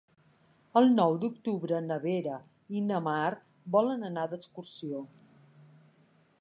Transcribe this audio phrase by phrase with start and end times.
[0.79, 2.39] El nou d'octubre na Vera
[2.79, 3.29] i na Mar
[3.79, 5.07] volen anar d'excursió.